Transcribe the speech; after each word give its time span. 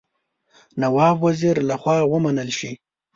نواب 0.81 1.17
وزیر 1.27 1.55
له 1.69 1.75
خوا 1.81 1.97
ومنل 2.13 2.49
شي. 2.59 2.71